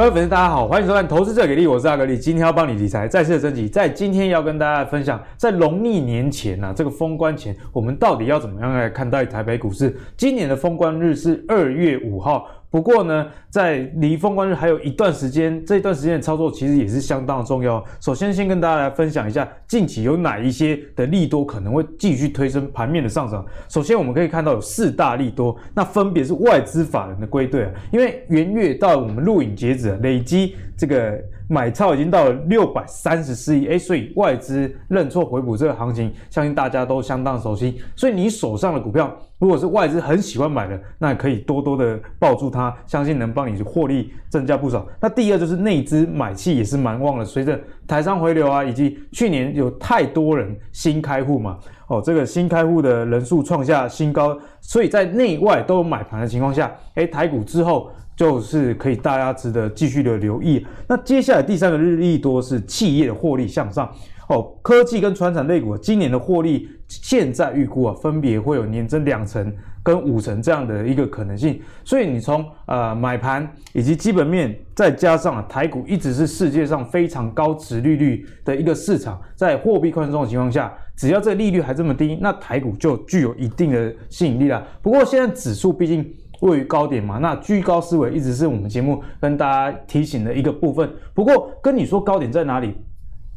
[0.00, 3.68] 各位粉丝，大家好，欢迎收看《投资者给力》，我是阿格力，今天要帮你理财再次的升级。
[3.68, 9.94] 在今天要跟大家分享，在农历年前呐、这个封关前，我们到底要怎么样来看待台北股市？
[10.16, 12.48] 今年的封关日是二月五号。
[12.70, 17.84] 不过呢，在离封关日还有一段时间，这一段时间的操作其实也是相当的重要。
[18.00, 23.44] 首先，先跟大家来分享一下近期有哪一些的利多可能会继续推升盘面的上涨。
[23.68, 37.82] 首先，我们可以看到有四大利多，那分别是外资法人的归队啊，因为元月到我们录影截止，累积这个买超已经到了六百三十四亿，哎，所以外资认错回补这个行情，相信大家都相当熟悉。
[37.96, 44.86] 所以你手上的股票，如果是外资很喜欢买的，那可以多多的抱住它，相信能帮你获利增加不少。
[45.00, 57.90] 那第二就是内资买气也是蛮旺的，随着台商回流啊，以及去年有太多人新开户嘛，哦，这个新开户的人数创下新高，所以在内外都有买盘的情况下，哎，台股之后
[58.20, 60.62] 就是可以大家值得继续的留意。
[60.86, 63.90] 那接下来第三个日利多是企业的获利向上。
[64.28, 69.50] 哦，科技跟传产类股今年的获利，现在预估啊，分别会有年增两成
[69.82, 71.58] 跟五成这样的一个可能性。
[71.82, 84.62] 所以你从呃买盘以及基本面，再加上啊台股一直是世界上非常高值利率的一个市场，在货币宽松的情况下，只要这利率还这么低，那台股就具有一定的吸引力了。
[84.82, 86.04] 不过现在指数毕竟
[86.40, 90.90] 位于高点嘛，那居高思维一直是我们节目跟大家提醒的一个部分。
[91.14, 92.74] 不过跟你说高点在哪里？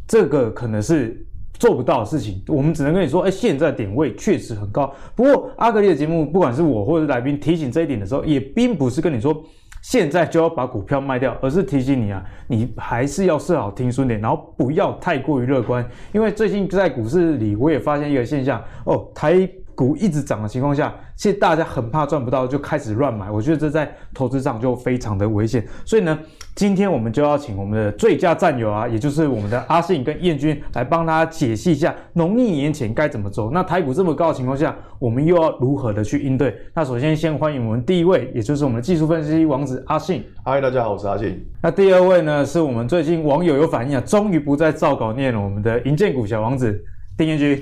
[0.06, 4.94] 这个可能是做不到的事情，我们只能跟你说，哎，现在点位确实很高。
[5.16, 9.44] 不过阿格力的节目，不管是我或者来宾提醒这一点的时候，也并不是跟你说
[9.82, 15.86] 现在就要把股票卖掉，而是提醒你啊，你还是要设好停损点，然后不要太过于乐观。
[16.12, 23.30] 因为最近在股市里，我也发现一个现象，哦，台股一直涨的情况下，其实大家很怕赚不到，就开始乱买。
[23.30, 25.66] 我觉得这在投资上就非常的危险。
[25.86, 26.18] 所以呢，
[26.56, 33.52] 今天我们就要请我们的最佳战友啊，也就是我们的阿信跟燕君来帮大家解析一下农历年前该怎么走。
[33.52, 36.56] 那台股这么高的情况下，我们又要如何的去应对？
[36.74, 40.24] 那首先先欢迎我们第一位，也就是我们的技术分析王子阿信。
[40.46, 41.44] 嗨，大家好，我是阿信。
[41.62, 46.80] 那第二位呢，是我们最近网友有反应啊，终于不再照稿念了，我们的银建股小王子
[47.18, 47.62] 丁彦君。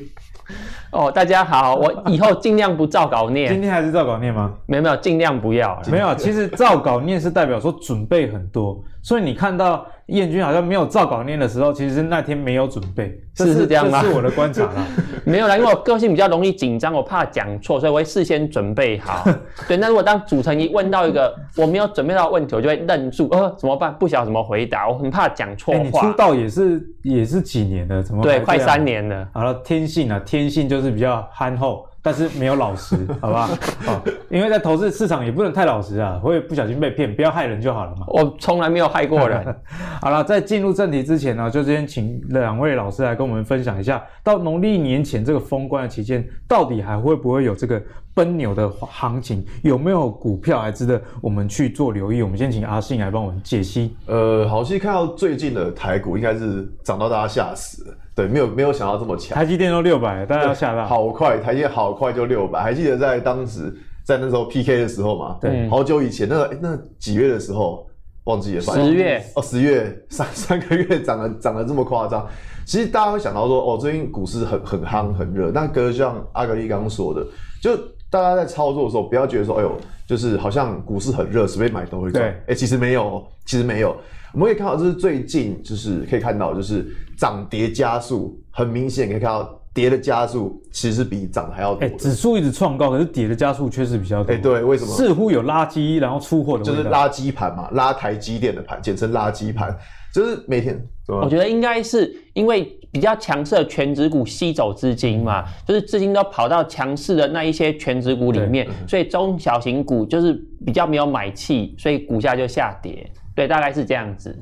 [0.91, 3.51] 哦，大家好，我以后尽量不照稿念。
[3.51, 4.53] 今天还是照稿念吗？
[4.65, 5.81] 没有没有，尽量不要。
[5.89, 14.01] 没有，其实照稿念是代表说准备很多，所以你看到彦君好像没有照稿念的时候，其实那天没有准备，这是，是是这样吗？
[14.01, 14.85] 这是我的观察啦。
[15.23, 19.23] 没有啦，因为我个性比较容易紧张，我怕讲错，所以我会事先准备好。
[19.67, 23.95] 对，那如果当主持人一问到一个我没有准备到的问题，我就会愣住， 呃，怎么办？
[23.97, 26.01] 不晓得怎么回答，我很怕讲错话。
[26.01, 28.03] 出道也是也是几年了？
[28.03, 29.27] 怎么对，快三年了。
[29.33, 31.85] 好了，天性啊，天性就是比较憨厚。
[32.01, 33.49] 但是没有老实， 好不好？
[33.87, 38.05] 哦，因为在投资市场也不能太老实啊，会不小心被骗，不要害人就好了嘛。
[38.07, 39.55] 我从来没有害过人。
[40.01, 47.81] 好了，在进入正题之前呢，就先请两位老师来跟我们分享一下，到农历年前这个封关的期间，到底还会不会有这个
[48.13, 49.45] 奔牛的行情？
[49.63, 52.21] 有没有股票还值得我们去做留意？
[52.21, 53.95] 我们先请阿信来帮我们解析。
[54.05, 57.97] 呃，好，其实看到最近的台股，应该是涨到大家吓死了。
[58.13, 63.73] 对，没有没有想到这么强，台积电都六百，大家要吓到，好快，台积电好快就六百，还记得在当时
[64.03, 65.37] 在那时候 PK 的时候嘛？
[65.39, 67.87] 对，好久以前，那个那几月的时候
[68.25, 72.27] 忘记了，十月哦，十月三三个月涨了涨了这么夸张，
[72.65, 77.25] 其实大家会想到说，哦，最近股市很很夯很热，那哥像阿格力刚刚说的，
[77.61, 77.71] 就
[78.11, 83.95] 大家在操作的时候，不要觉得说，哎呦，就是好像股市很热，随便买都会赚，哎、欸，其实没有，其实没有。
[84.33, 86.85] 我们可以看到，就是最近就是可以看到，就是
[87.17, 91.85] 涨跌加速很明显，可以看到跌的加速其实是比涨的还要多。
[91.85, 94.33] 哎，指数一直创高，可是跌的加速确实比较多。
[94.33, 94.91] 哎，对，为什么？
[94.93, 96.63] 似乎有垃圾，然后出货的。
[96.63, 99.73] 就是垃圾盘嘛，拉台积电的盘，简称垃圾盘。
[100.13, 100.77] 就是每天，
[101.07, 110.33] 我觉得应该是因为比较强势的权值股吸走资金嘛，就是资金都跑到强势的那一些权值股里面，所以中小型股就是
[110.65, 113.09] 比较没有买气，所以股价就下跌。
[113.33, 114.37] 对，大概是这样子。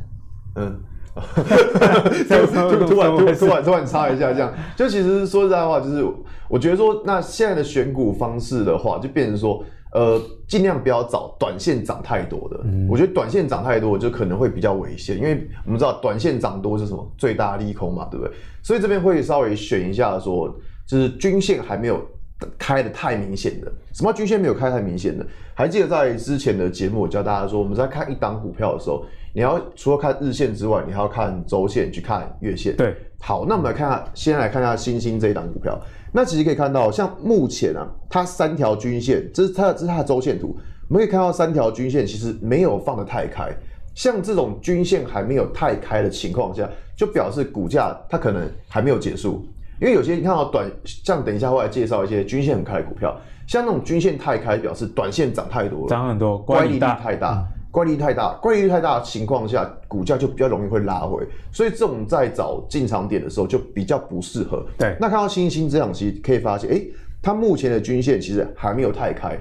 [0.56, 0.80] 嗯，
[1.16, 6.04] 突突突然突然突然插一下，这样就其实说实在话，就是
[6.48, 9.64] 我觉得说，那现在的选股方式的话，就变成说，
[9.94, 12.62] 呃，尽量不要找短线涨太多的。
[12.64, 18.34] 嗯，我觉得短线涨太多就可能会比较危险，因为我们知道短线涨多是什么最大利空嘛，对不对？
[18.62, 20.54] 所以这边会稍微选一下说，
[20.86, 22.00] 就是均线还没有。
[22.58, 25.28] 开的太明显的，什么均线没有开太明显的？
[25.54, 29.04] 还记得在之前的节目，我教大家说，我们在看一档股票的时候，
[29.34, 32.76] 你要除了看日线之外，你还要看周线，去看月线。
[32.76, 35.80] 对，好，那我们来看下，先来看一下欣兴这一档股票。
[36.12, 40.58] 那其实可以看到，像目前啊，它三条均线，这是它的，这是它的周线图，
[40.90, 43.50] 我们可以看到三条均线其实没有放得太开。
[43.94, 49.46] 像这种均线还没有太开的情况下，就表示股价它可能还没有结束。
[49.82, 53.16] 因为有些你看到短，像等一下会来介绍一些均线很开的股票，
[53.48, 64.66] 像那种均线太开，表示短线涨太多了，涨很多，乖离率太大，乖离太大，乖离太大的情况下，股价就比较容易会拉回，所以这种在找进场点的时候就比较不适合。
[64.78, 66.82] 对，那看到星星这样其实可以发现，哎，
[67.22, 69.38] 它目前的均线其实还没有太开，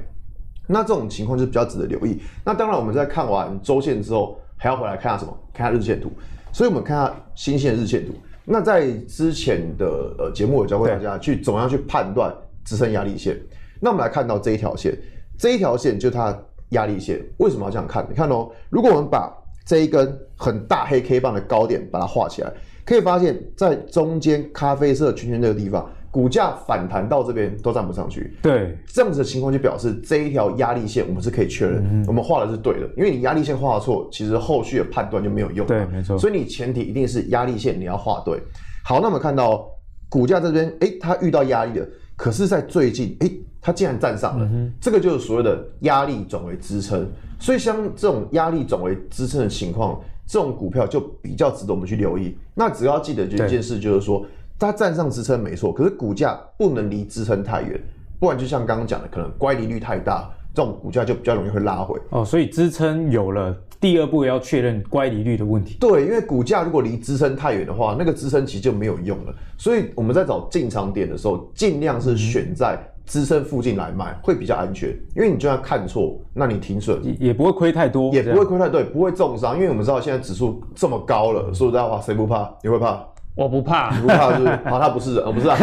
[0.67, 2.21] 那这种情况就比较值得留意。
[2.45, 5.35] 那当然我们在看完周线之后，还要回来看下什么？
[5.55, 6.13] 看下日线图。
[6.53, 8.13] 所以我们看下欣兴的日线图。
[8.45, 12.35] 那在之前的呃节目，有教过大家去怎么样去判断
[12.65, 13.39] 支撑压力线。
[13.81, 14.97] 那我们来看到这一条线，
[15.39, 17.21] 这一条线就它的压力线。
[17.39, 18.07] 为什么要这样看？
[18.09, 19.33] 你看哦，如果我们把
[19.67, 22.53] 这一根很大黑 K 棒的高点把它画起来，
[22.85, 25.89] 可以发现，在中间咖啡色圈圈这个地方。
[26.11, 35.67] 股价反弹到这边都站不上去，对，这样子的情况就表示这一条压力线我们是可以确认，嗯、我们画的是对的，因为你压力线画错，其实后续的判断就没有用。
[35.67, 36.19] 对，没错。
[36.19, 38.43] 所以你前提一定是压力线你要画对。
[38.87, 39.69] 好，那我们看到
[40.09, 41.87] 股价这边，哎，它遇到压力了，
[42.17, 47.07] 可是，在最近，哎，它竟然站上了，嗯、这个就是所谓的压力转为支撑。
[47.39, 52.37] 所以像这种压力转为支撑的情况，这种股票就比较值得我们去留意。
[52.55, 54.25] 那只要记得就一件事，就是说。
[54.61, 57.81] 它站上支撑没错，可是股价不能离支撑太远，
[58.19, 61.97] 不然就像刚刚讲的，可能乖离率太大，这种股价就比较容易会拉回。
[62.11, 65.77] 哦，所以支撑有了，第二步要确认乖离率的问题。
[65.79, 69.35] 对，因为股价如果离支撑太远的话，那个支撑其实就没有用了。
[69.57, 72.77] 所以我们在找进场点的时候，尽量是选在
[73.09, 74.91] 支撑附近来卖，会比较安全。
[75.17, 79.57] 因为你就算看错，那你停损也不会亏太多，也不会亏太多，不会重伤。
[79.57, 82.49] 因为我们知道现在指数这么高了，说实在话，谁不怕？
[82.63, 83.05] 你会怕？
[83.35, 84.57] 我不怕，你不怕是不是？
[84.69, 85.57] 好， 他不是人，哦，不是啊，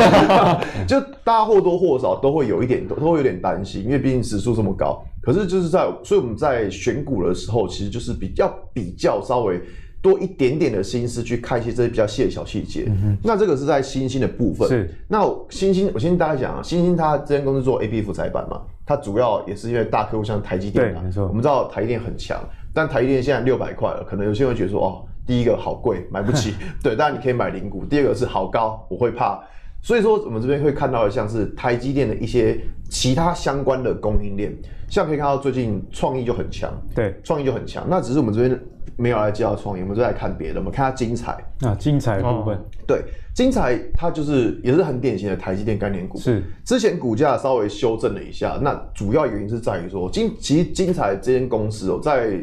[0.87, 5.03] 就大家或多或少都会有一点，都会有点担心，因为毕竟指数这么高。
[5.21, 9.59] 可是就是在，所以我们在选股的时候，其实就是比较比较稍微
[10.05, 12.85] 多一点点的心思去看一些这些比较细的小细节。
[12.87, 14.69] 嗯、那这个是在星星的部分。
[14.69, 20.93] 是，那星星，我先跟大家讲啊，星星它这间公司做 AP 载板嘛，它主要也是因为大客户像台积电。
[21.15, 22.39] 我们知道台积电很强，
[22.71, 25.03] 但台积电现在六百块了，可能有些人会觉得说哦。
[25.27, 26.53] 第一个好贵，买不起。
[26.83, 27.83] 对，当然你可以买零股。
[27.83, 29.43] 第二个是好高，我会怕。
[29.81, 32.59] 所以说，我们这边会看到的像是台积电的一些
[32.91, 34.55] 其他相关的供应链，
[34.87, 36.71] 像可以看到最近创意就很强。
[36.93, 37.87] 对，创意就很强。
[37.89, 38.59] 那只是我们这边
[38.97, 40.59] 没有来介绍创意，我们就来看别的。
[40.59, 42.59] 我们看下精彩啊，精材部分。
[42.87, 43.03] 对，
[43.33, 46.17] 精彩它就是也是很典型的台积电概念股。
[46.17, 52.39] 是，之前股价稍微修正了一下，那主要原因是在于说，精其实精彩这间公司哦，在。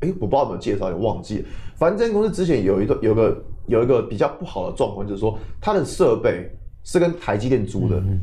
[0.00, 1.44] 哎，我不知道怎么介绍，也忘记了。
[1.74, 6.48] 反正这间公司之前有一个、有个、有一个比较不好的状况，就是说它的设备
[6.84, 7.96] 是跟台积电租的。
[7.96, 8.20] 嗯、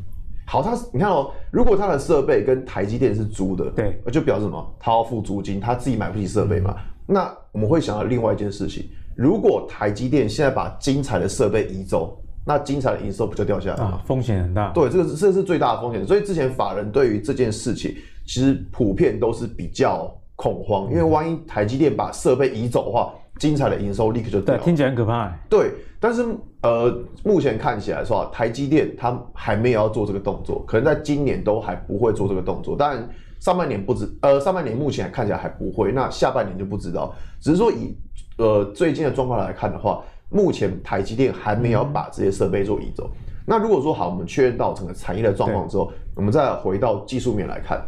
[0.47, 4.75] 好，它你看哦，如果它的设备跟台积电是租的，对，就表示什么？
[4.79, 6.73] 它要付租金，他自己买不起设备嘛。
[6.77, 8.85] 嗯、那我们会想到另外一件事情：
[9.15, 13.91] 如果台积电现在把精彩的设备移走，那精彩的营收不就掉下来了吗？
[13.97, 14.71] 啊，风险很大。
[14.71, 16.05] 对，这个这是最大的风险。
[16.05, 20.13] 所以之前法人对于这件事情，其实普遍都是比较。
[20.37, 24.57] 恐慌，因为万一台积电把设备移走的话，精彩的营收立刻就掉。
[24.57, 25.33] 对，听起来很可怕。
[25.49, 26.25] 对，但是
[26.61, 26.93] 呃，
[27.23, 32.75] 目前看起来说，台积电它还没有要做这个动作，可能在今年都还不会做这个动作。
[32.77, 33.07] 但
[33.45, 37.13] 上半年不知，呃，上半年目前看起来还不会，那下半年就不知道。
[37.39, 37.95] 只是说以
[38.37, 43.07] 呃最近的状况来看的话，目前台积电还没有把这些设备做移走。
[43.45, 47.87] 那如果说好，我们确认到整个产业的状况之后，我们再回到技术面来看。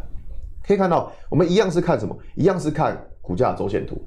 [0.64, 2.16] 可以看到，我们一样是看什么？
[2.36, 4.00] 一样是看股价周线图，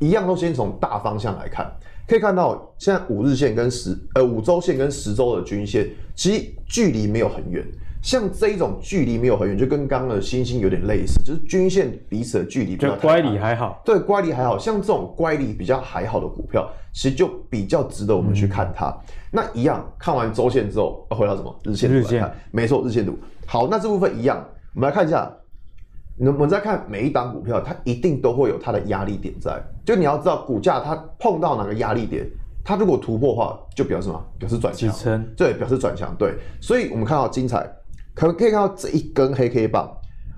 [0.00, 1.72] 一样都先从大方向来看。
[2.08, 7.64] 可以看到，现在五日线跟十呃五周线跟十周的均线，其实距离没有很远。
[8.08, 13.82] 像这一种距离没有很远，就跟刚刚的星星有点类似，就是均线彼此的距离比较乖离还好。
[13.84, 18.86] 对，乖离还好，像这种乖离比较还好的股票，其实就比较值得我们去看它。
[18.86, 18.96] 嗯、
[19.30, 22.08] 那一样看完周线之后，要回到什么日线图。
[22.50, 23.14] 没错，日线图。
[23.46, 24.42] 好，那这部分一样，
[24.74, 25.30] 我们来看一下。
[26.16, 29.62] 我们再看每一档股票，它一定都会有它的压力点在。
[29.84, 32.26] 就你要知道，股价它碰到哪个压力点，
[32.64, 34.24] 它如果突破的话，就表示什么？
[34.38, 34.90] 表示转强。
[34.90, 35.34] 支撑。
[35.36, 36.16] 对，表示转强。
[36.18, 37.70] 对，所以我们看到精材，
[38.18, 39.88] 可可以看到这一根黑 K 棒。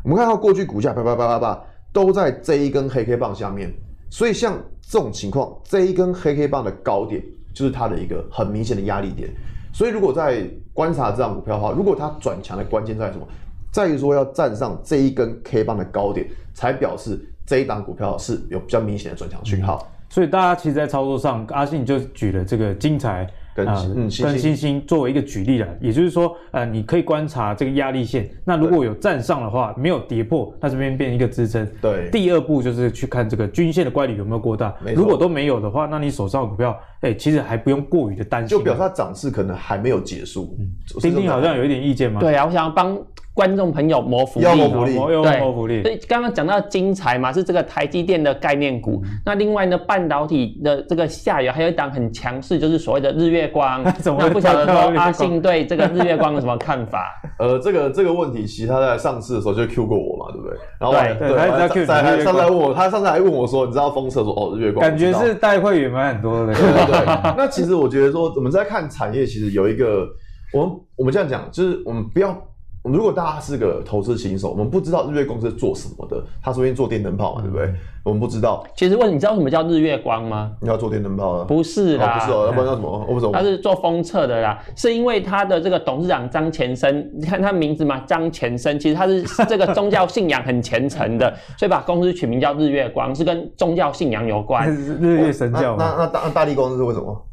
[0.04, 3.72] 我们看到过去股价啪啪啪啪啪都在这一根黑 K 棒下面。
[4.10, 7.22] 所以像这种情况，这一根黑 K 棒的高点
[7.54, 9.30] 就是它的一个很明显的压力点。
[9.72, 13.26] 所以如果在观察这档股票的话，如果它转强的关键在什么？
[13.72, 19.88] 在于说要站上这一根 K 棒的高点，才表示这一档股票是有比较明显的转强讯号。
[20.08, 31.69] 所以大家其实，在操作上，阿信就举了这个精彩跟啊、呃、跟欣兴作为一个举例了，也就是说，呃，你可以观察这个压力线，那如果有站上的话，没有跌破，那这边变一个支撑。
[31.80, 40.57] 对，第二步就是去看这个均线的乖离有没有过大，如果都没有的话，那你手上的股票，哎、欸，其实还不用过于的担心，就表示它涨势可能还没有结束。
[40.59, 40.69] 嗯，
[41.00, 42.21] 丁丁好像有一点意见吗？
[42.21, 42.99] 对啊，我想要帮。
[43.32, 45.82] 观众朋友谋福利，谋福利，对，谋福利。
[45.82, 49.00] 所以刚刚讲到精彩嘛，是这个台积电的概念股。
[49.04, 53.82] 嗯、那另外呢，半导体的这个下游还有一档很强势，就是所谓的日月光。
[54.00, 57.06] 怎么那不晓得说阿信对这个日月光有什么看法？
[57.38, 60.58] 呃，这个这个问题，其实他在上市的时候就 Q 过我嘛，对不对？
[60.78, 66.52] 然后对，对，他在 Q 在上次还问我，他上次还问我说，你知道封测说哦，日月光，感觉是带会员蛮很多的。
[66.52, 67.06] 对对对。
[67.38, 70.06] 那其实我觉得说，我们在看产业，其实有一个，
[70.52, 72.37] 我们我们这样讲，就是我们不要。
[72.82, 77.70] 如果大家是个投资新手，我们不知道日月光是做什么的，他说因为做电灯泡嘛，对不对？
[78.02, 78.64] 我们不知道。
[78.75, 80.52] 其实问你知道什么叫日月光吗？
[80.62, 81.44] 你要做电灯泡的？
[81.44, 83.06] 不是啦，不是哦，要不然叫什么？
[83.06, 83.32] 我不懂。
[83.32, 94.75] 他是做封测的啦，是因为他的这个董事长张前生，你看他名字嘛，张前生，其实他是这个宗教信仰很虔诚的， 所以把公司取名叫日月光，是跟宗教信仰有关。
[94.75, 95.76] 日月神教。
[95.76, 97.26] 那那大大立光是为什么？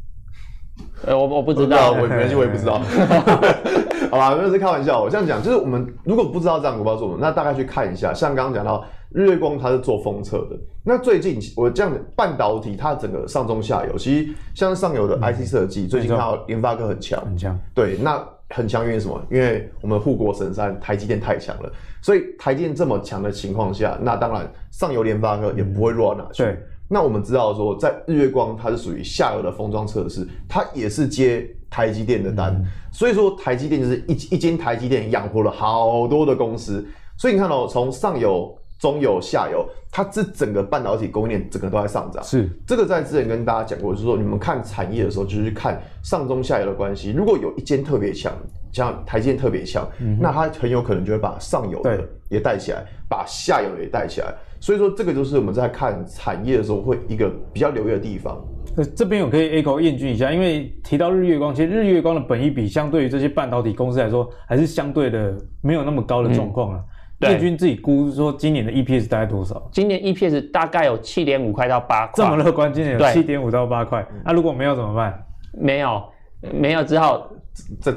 [1.05, 2.81] 呃，我我不知道，我没关系，我也不知道。
[4.09, 5.01] 好吧，那是开玩笑。
[5.01, 8.13] 我这样讲，就是我们如果不知道这样股票做什么，那大概去看一下。
[8.13, 10.57] 像刚刚讲到日月光，它是做封测的。
[10.83, 17.57] 那最近我这样讲，半导体它整个上中下游，其实像上游的 IC 设计，最近看到联发科很强，很强。
[17.73, 19.21] 对，那很强，因为什么？
[19.29, 21.71] 因为我们护国神山台积电太强了，
[22.01, 26.43] 所以台积电这么强的情况下，那当然上游联发科也不会弱到哪去。
[26.43, 26.57] 对。
[26.89, 36.85] 那我们知道说，在日月光，它是属于下游的封装测试，它也是接台积电的单，嗯、所以说台积电就是一一间台积电养活了好多的公司，
[37.17, 42.23] 所以你看到、喔、从上游、中游、下游，它这整个半导体供应链整个都在上涨。
[42.23, 47.11] 是这个在之前跟大家讲过，就是说你们看产业的时候，就是看上中下游的关系。
[47.11, 48.31] 如果有一间特别强，
[48.71, 54.33] 像台积电特别强，嗯、那它很有可能就会把上游的也带起来，把下游的也带起来。
[54.59, 58.43] 所以说，这个就是我们在看产业的时候会一个比较留意的地方。
[58.77, 66.83] 呃，这边我可以 echo 验证一下，因为提到日月光，其实日月光的本益比相对于这些半导体公司来说，还是相对的没有那么高的状况啊。
[67.21, 69.67] 彦钧、嗯、自己估说，今年的 EPS 大概多少？
[69.71, 72.13] 今年 EPS 大概有七点五块到八块。
[72.23, 74.07] 这么乐观，今年有七点五到八块。
[74.23, 75.25] 那、啊、如果没有怎么办？
[75.59, 76.03] 没有，
[76.41, 77.25] 没有之后。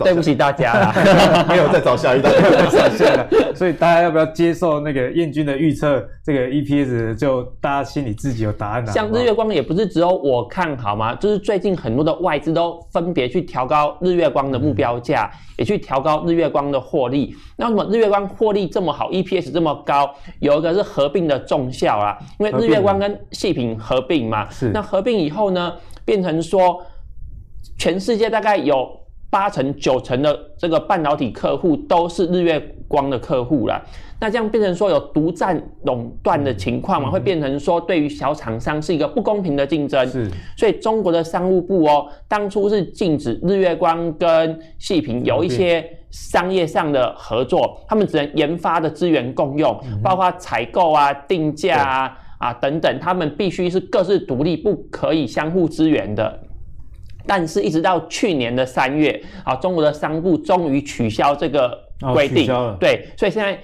[0.02, 2.32] 对不起大家啦， 没有再找下一档，
[3.54, 6.02] 所以大家要不要接受那个燕军的预测？
[6.24, 8.90] 这个 EPS 就大家心里自己有答案了。
[8.90, 17.36] 像日月光也不是只有我看好嘛，就是最近很多的外资都分别去调高日月光的目标价，嗯、也去调高日月光的获利。
[17.58, 20.10] 那为什么日月光获利这么好，EPS 这么高？
[20.38, 25.74] 有一个是合并的重效啦，因为日月光跟细品合并嘛，是那合并以后呢，
[26.06, 26.82] 变成说
[27.80, 29.00] 全世界大概有。
[29.32, 32.58] 八成九成的这个半导体客户都是日月
[32.88, 33.80] 光的客户啦，
[34.20, 40.04] 那这样变成说有独占垄断的情况嘛，会变成说对于小厂商是一个不公平的竞争。
[40.08, 56.36] 是，所以中国的商务部哦，当初是禁止日月光跟细品有一些商业上的合作，他们只能研发的资源共用，包括采购啊、定价啊啊等等，他们必须是各自独立，不可以相互支援的。
[57.32, 61.78] 但是，一直到去年的三月，啊，中国的商务终于取消这个
[62.12, 63.56] 规定，哦、对，所以现在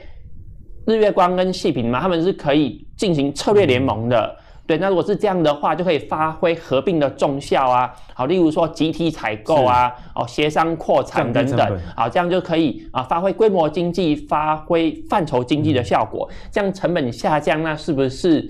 [0.86, 4.36] 日月光跟细品嘛，他们是可以进行策略联盟的，嗯、
[4.68, 4.78] 对。
[4.78, 18.48] 那如果是这样的话，就可以发挥合并的重效啊，好，例如说集体采购啊，哦，协商扩产等等，好，这样就可以啊，发挥规模经济，发挥范畴经济的效果，嗯、这样成本下降，那是不是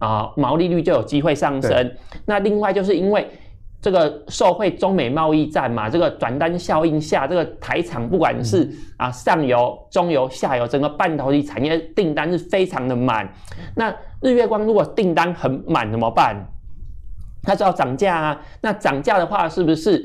[0.00, 1.94] 啊毛利率就有机会上升？
[2.24, 3.24] 那另外就是因为。
[3.80, 13.28] 这个受惠中美贸易战嘛，这个转单效应下，这个台厂不管是啊上游、中游、下游，整个半导体产业订单是非常的满。
[13.74, 16.36] 那日月光如果订单很满怎么办？
[17.42, 18.40] 它就要涨价啊。
[18.60, 20.04] 那涨价的话，是不是？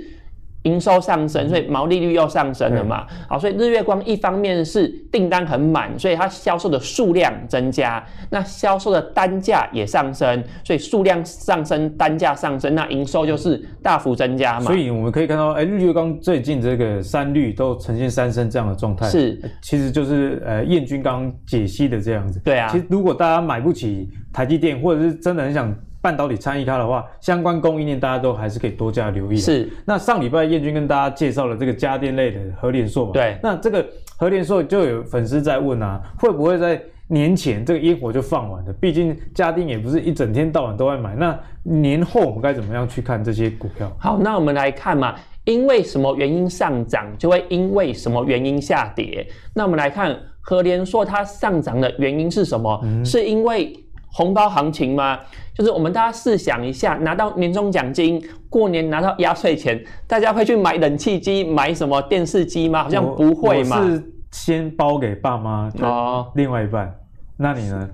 [0.63, 3.05] 营收上升，所以毛利率又上升了嘛？
[3.27, 14.65] 好，所以日月光一方面是订单很满，所以它销售的数量增加，那销售的单价也上升，所以数量上升，单价上升，那营收就是大幅增加嘛。
[14.65, 22.39] 所以我们可以看到，哎，日月光最近这个三率都呈现三升这样的状态，是，其实就是呃燕军刚解析的这样子。
[22.43, 25.73] 对啊，其实如果大家买不起台积电，或者是真的很想。
[26.01, 29.37] 半导体参与它的话，相关供应链大家都还是可以多加留意。
[29.37, 33.11] 是，那上礼拜彦钧跟大家介绍了这个家电类的和联硕嘛？
[33.13, 33.37] 对。
[33.43, 33.85] 那这个
[34.17, 38.73] 和联硕就有粉丝在问啊，会不会在年前这个烟火就放完了？
[38.73, 41.13] 毕竟家电也不是一整天到晚都在买。
[41.15, 43.91] 那年后我们该怎么样去看这些股票？
[43.99, 49.27] 好，那我们来看嘛，因为什么原因上涨，就会因为什么原因下跌。
[49.53, 52.79] 那我们来看和联硕它上涨的原因是什么？
[52.83, 53.71] 嗯、是因为
[54.11, 55.19] 红包行情吗？
[55.53, 62.83] 就是我们大家试想一下，拿到年终奖金，过年拿到压岁钱，大家会去买冷气机、买什么电视机吗？
[62.83, 63.79] 好像不会嘛。
[63.79, 66.93] 我是先包给爸妈哦，另外一半。
[67.37, 67.89] 那你呢？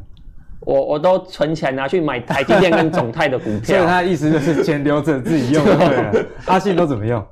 [0.61, 3.61] 我我都存钱拿去买台积电跟总泰的股票。
[3.63, 6.25] 所以他的意思就是钱留着自己用就 对了。
[6.45, 7.23] 阿信都怎么用？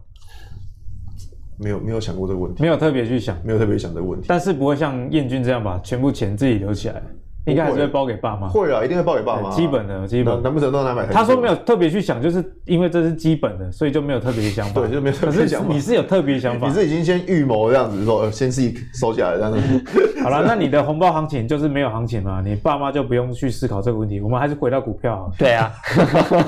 [1.57, 4.25] 没有没有想过这个问题，没有特别去想，没有特别想这个问题。
[4.29, 7.01] 但是不会像彦君这样把全部钱自己留起来。
[7.45, 9.49] 应该还是会包给爸妈，会啊，一定会包给爸妈。
[9.51, 11.05] 基本的，基本难不成都拿买？
[11.07, 14.81] 他说没有特别去想，就是因为这是基本的，所以就没有特别想法。
[14.81, 15.71] 对，就没有特别想法。
[15.71, 16.67] 你是有特别想法？
[16.67, 19.59] 你是已经先预谋这样子说，先自己收起来这样子。
[20.23, 22.41] 好了，那你的红包行情就是没有行情嘛？
[22.43, 24.19] 你爸妈就不用去思考这个问题。
[24.19, 25.31] 我们还是回到股票好。
[25.37, 25.71] 对啊。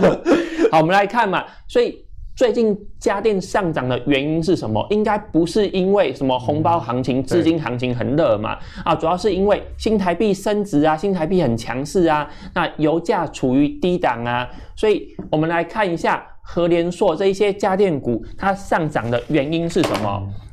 [0.72, 2.07] 好，我们来看嘛，所以。
[2.38, 4.86] 最近家电上涨的原因是什么？
[4.92, 8.56] 应该不是因为什么红包行情、资金行情很热嘛？
[8.86, 20.08] 啊，主要是因为新台币升值啊，新台币很强势啊，那油价处于低档啊，所以我们来看一下和联硕这一些家电股它上涨的原因是什么？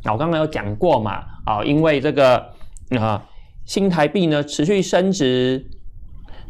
[0.04, 2.42] 啊，我刚刚有讲过嘛，啊，因为这个
[2.98, 3.22] 啊
[3.66, 5.62] 新台币呢持续升值。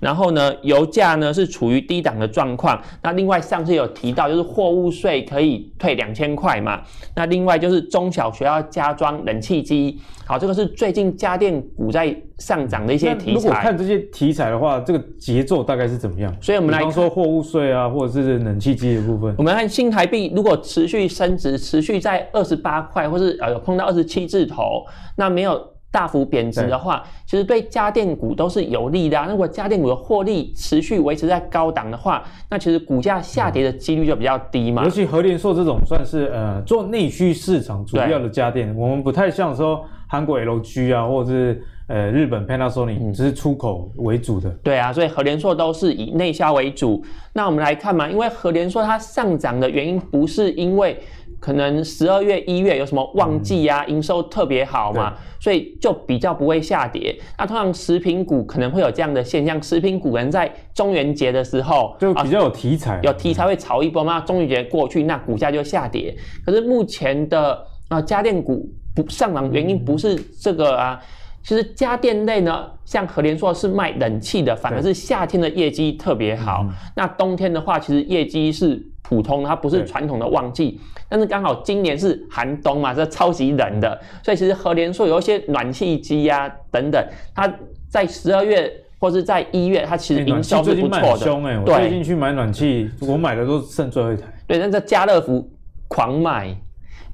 [0.04, 2.78] 然后呢，油价呢是处于低档的状况。
[3.02, 6.82] 那另外上次有提到，就是货物税可以退两千块嘛。
[7.16, 9.99] 那另外就是中小学要加装冷气机。
[10.26, 13.32] 好，这个是最近家电股在上涨的一些题材。
[13.32, 16.34] 如果看这些题材的话，这个节奏大概是怎么样？
[16.38, 19.34] 所以我们来看，比方说货物税啊，或者是冷气机的部分。
[19.38, 24.84] 我们看新台币如果持续升值，持续在二十八块，或是呃有碰到二十七字头，
[25.16, 25.74] 那没有。
[25.95, 29.29] 大幅贬值的话，其实对家电股都是有利的啊。
[29.31, 34.83] 如果家电股的获利持续维持在高档的话，那其实股价下跌的几率就比较低嘛。
[34.83, 44.50] 尤其和联硕这种算是呃做内需市场主要的家电，我们不太像说韩国 LG 啊，或者是呃日本 Panasonic 只是出口为主的。
[44.65, 47.04] 对啊，所以和联硕都是以内销为主。
[47.33, 51.00] 那我们来看嘛，因为和联硕它上涨的原因不是因为。
[51.45, 57.15] 可能十二月、一月有什么旺季啊，营、嗯、收特别好嘛，所以就比较不会下跌。
[57.37, 64.23] 那通常食品股可能会有这样的现象，食品股可能在中元节的时候就比较有题材，啊，有题材会炒一波嘛。
[64.23, 66.17] 中元节过去，那股价就下跌。
[66.47, 70.99] 可是目前的啊家电股不上涨原因不是这个啊，
[71.45, 76.67] 其实家电类呢，像和联硕是卖冷气的，反而是夏天的业绩特别好。
[76.97, 78.85] 那冬天的话，其实业绩是。
[79.07, 80.80] 普通，它不是传统的旺季，
[81.11, 87.54] 但是刚好今年是寒冬嘛，是超级冷的，所以其实和联硕有一些暖气机呀等等，它
[87.87, 90.89] 在十二月或是在一月，它其实营销是不错的。
[90.89, 94.23] 最近卖很凶欸，我最近去买暖气，我买的都剩最后一台。
[94.47, 95.47] 对，那这家乐福
[95.87, 96.57] 狂买，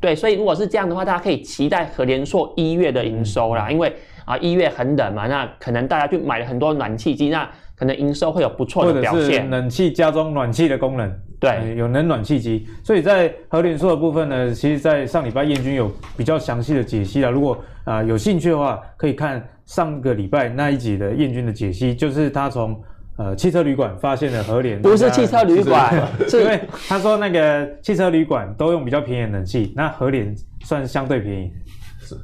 [0.01, 3.93] 对，所以如果是这样的话，大家可以期待和联硕一月的营收啦，因为
[4.31, 9.51] 啊一月很冷嘛，那可能大家就买了很多暖气机，那可能营收会有不错的表现。
[9.51, 11.13] 冷气加装暖气的功能。
[11.41, 17.31] 对，有冷暖气机，所以在和联数的部分呢，其实，在上礼拜燕军有比较详细的解析了。
[17.31, 22.79] 如果啊、呃、有兴趣的话，可以看上个礼拜那一集的燕军的解析，就是他从
[23.17, 31.51] 呃汽车旅馆发现了和联，不是汽车旅馆， 是因为他说那个汽车旅馆都用比较便宜的冷气，那和联算相对便宜，
[32.01, 32.15] 是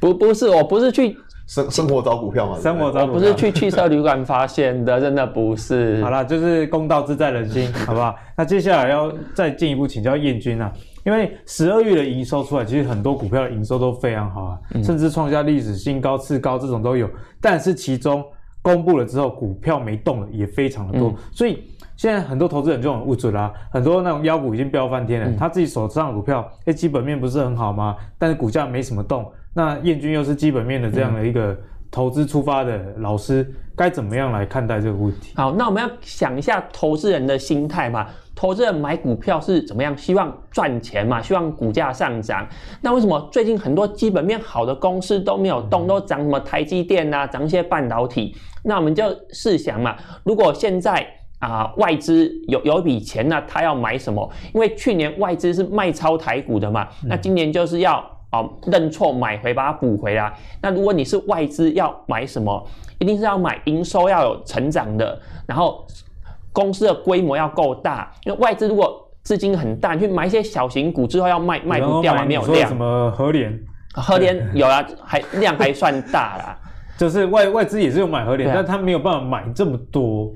[0.00, 1.14] 不不是，我不是去。
[1.52, 2.58] 生生活找股票嘛？
[2.58, 6.02] 生活找股票不是去汽车旅馆发现的，真的不是。
[6.02, 8.14] 好了，就是公道自在人心， 好不好？
[8.34, 10.72] 那接下来要再进一步请教彦君啊，
[11.04, 17.06] 因为十二月的营收出来，其实很多股票的营收都非常好啊，嗯、甚至创下历史新高、次高这种都有。
[17.38, 18.24] 但是其中
[18.62, 21.62] 公布了之后，股票没动了也非常的多，嗯、所以
[21.98, 27.94] 现在很多投资人就很无助啦，很多那种妖股已经飙翻天了，嗯、他自己手上的股票，哎，基本面不是很好吗？
[28.16, 29.30] 但是股价没什么动。
[29.54, 31.56] 那燕军又是基本面的这样的一个
[31.90, 35.34] 投资出发的老师，该怎么样来看待这个问题？
[35.36, 38.06] 好，那我们要想一下投资人的心态嘛。
[38.34, 39.94] 投资人买股票是怎么样？
[39.96, 42.48] 希望赚钱嘛，希望股价上涨。
[42.80, 48.34] 那为什么最近很多基本面好的公司都没有动，都涨什么台积电啊，涨一些半导体？
[48.64, 51.06] 那我们就试想嘛，如果现在
[51.40, 54.28] 啊、呃、外资有有一笔钱，呢他要买什么？
[54.54, 58.02] 因为去年外资是卖超台股的嘛，那今年就是要。
[58.32, 60.32] 哦，认错买回，把它补回来。
[60.60, 62.66] 那如果你是外资，要买什么？
[62.98, 65.86] 一定是要买营收要有成长的，然后
[66.52, 68.10] 公司的规模要够大。
[68.24, 72.68] 因为外资如果资金很大，你去买一些小型股之后要卖卖不掉嘛，没有量。
[72.68, 73.60] 什么和联？
[73.94, 76.58] 和联有啊，还量还算大啦。
[76.96, 80.32] 就是外外资也是有买和联，啊、但他没有办法买这么多。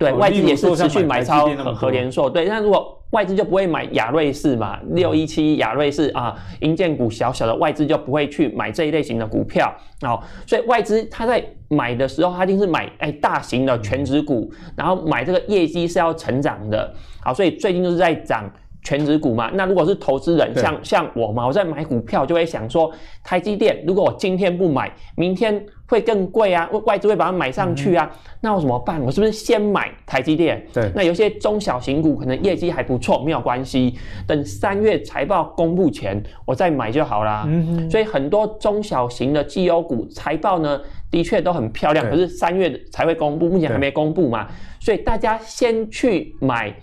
[0.00, 2.28] 对，哦外资也是持续买超和联硕。
[2.28, 9.70] 对，那如果外资就不会买亚瑞士嘛，六一七亚瑞士啊，银建股小小的外资就不会去买这一类型的股票。
[10.00, 16.92] 哦，所以外资他在买的时候，他一定是买哎大型的全值股，然后买这个业绩是要成长的。
[17.22, 18.50] 好，所以最近就是在涨。
[18.82, 22.90] 权值股嘛，那如果是投资人，像像我嘛，我在买股票就会想说，
[23.22, 29.00] 台积电如果我今天不买，明天会更贵啊，外资会把它买上去啊，嗯、那我怎么办？
[29.02, 30.64] 我是不是先买台积电？
[30.72, 33.94] 对，那有些中小型股可能业绩还不错，没有关系，
[34.26, 37.44] 等三月财报公布前我再买就好啦。
[37.46, 44.46] 嗯哼，所以很多中小型的绩优股财报呢，的确都很漂亮，可是三月才会公布，目前还没公布嘛，
[44.80, 46.74] 所以大家先去买。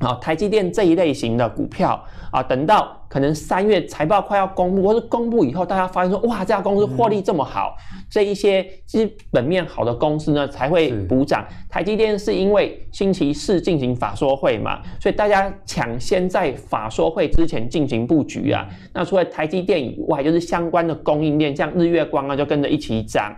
[0.00, 11.46] 啊，台积电这一类型的股票啊，等到可能三月财报快要公布，或是公布以后，大家发现说，哇，这家公司获利这么好，嗯、这一些基本面好的公司呢，才会补涨。
[11.68, 18.66] 台积电是因为星期四进行法说会嘛，所以大家抢先在法说会之前进行布局啊。
[18.94, 23.36] 那除了台积电以外，就是相关的供应链，像日月光啊，就跟着一起涨。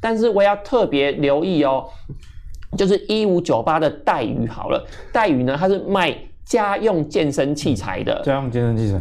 [0.00, 1.88] 但是我要特别留意哦。
[2.76, 8.20] 就是一五九八的带鱼好了，带鱼呢，它是卖家用健身器材的。
[8.22, 9.00] 家用健身器材，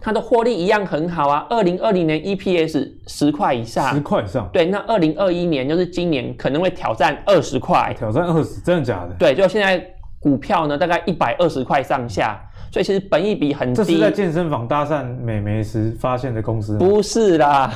[0.00, 1.46] 它的获利一样很好啊。
[1.50, 4.48] 二零二零年 EPS 十块以上，十块以上。
[4.52, 9.14] 对，那二零二一年就是今年可能会挑战二十块，挑战二十，真的假的？
[9.18, 9.84] 对，就现在
[10.18, 12.40] 股票呢，大概一百二十块上下，
[12.72, 13.76] 所以其实本益比很低。
[13.76, 16.76] 这是在健身房搭讪美眉时发现的公司？
[16.78, 17.72] 不是啦，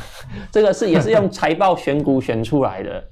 [0.50, 3.04] 这个是也是用财报选股选出来的。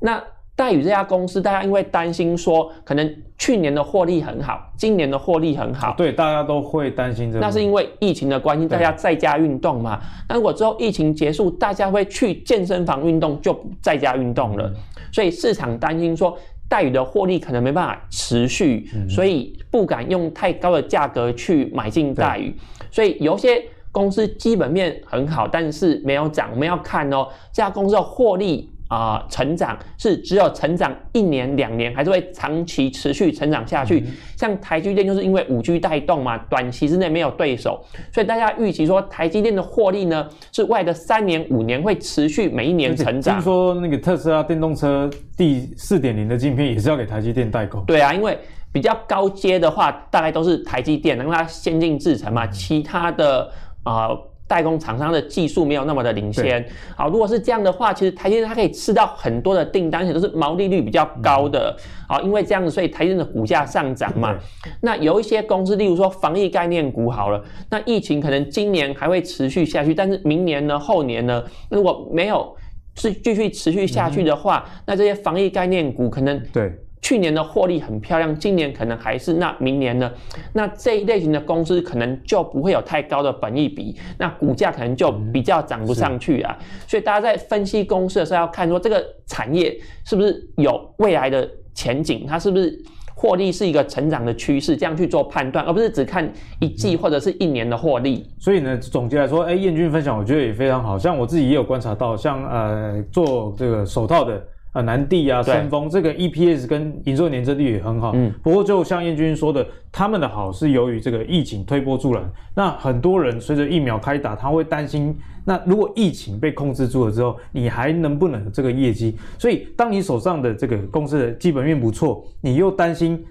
[0.00, 0.22] 那。
[0.56, 7.44] 戴宇这家公司，大家因为担心说，可能去年的获利很好，今年的获利很好，对，大家都会担心这个。
[7.44, 10.00] 那是因为疫情的关系，大家在家运动嘛。
[10.26, 14.72] 那如果之后疫情结束，大家会去健身房运动，就不在家运动了。
[15.12, 16.34] 所以市场担心说，
[16.70, 22.56] 戴宇的获利可能没办法持续，所以不敢用太高的价格去买进戴宇。
[22.90, 28.70] 所以有些公司基本面很好，但是没有涨，我们要看哦，这家公司的获利。
[28.88, 34.00] 啊、呃，成长是只有成长一年两年，还是会长期持续成长下去？
[34.00, 43.34] 嗯、像台积电就是因为五 G 带动嘛，短期之内没有对手，所以大家预期说台积电的获利呢，是未来的三年五年会持续每一年成长。
[43.36, 47.84] 听说那个特斯拉电动车第四点零的晶片也是要给台积电代工。
[47.86, 48.38] 对啊，因为
[48.72, 53.50] 比较高阶的话，大概都是台积电，能让它先进制程嘛，其他的
[53.82, 54.08] 啊。
[54.08, 56.64] 呃代工厂商的技术没有那么的领先，
[56.96, 61.76] 好，如果是这样的话，其实台积电它可以吃到很多的订单，而且都是毛利率比较高的，
[62.08, 64.38] 好，因为这样子，所以台积电的股价上涨嘛。
[64.80, 72.54] 那有一些公司，例如说防疫概念股，好了，那疫情可能今年还会持续下去，但是明年呢、后年呢，如果没有
[72.94, 76.72] 是继续持续下去的话，那这些防疫概念股可能对。
[77.02, 80.10] 去年的获利很漂亮，今年可能还是，那明年呢？
[80.52, 86.56] 那这一类型的公司可能就不会有太高的本益比，那股价可能就比较涨不上去啊。
[86.88, 92.76] 所以大家在分析公司的时候要看说这个产业是不是有未来的前景，它是不是
[93.14, 96.28] 获利是一个成长的趋势，这样去做判断，而不是只看
[96.58, 98.28] 一季或者是一年的获利。
[98.40, 104.42] 所以呢，总结来说，哎，彦军分享我觉得也非常好，像我自己也有观察到，像呃做这个手套的。
[104.76, 108.12] 啊，南帝啊，森丰这个 EPS 跟营收年增率也很好。
[108.14, 112.22] 嗯，不过就像燕君说的，他们的好是由于这个疫情推波助澜。
[112.54, 119.16] 那很多人随着疫苗开打，他会担心，那如果疫情被控制住了之后，你还能不能有这个业绩？
[119.38, 123.24] 所以，当你手上的这个公司的基本面不错，你又担心